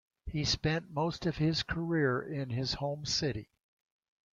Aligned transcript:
He 0.25 0.45
spent 0.45 0.89
most 0.89 1.27
of 1.27 1.37
his 1.37 1.61
career 1.61 2.19
in 2.23 2.49
his 2.49 2.73
home 2.73 3.05
city. 3.05 3.51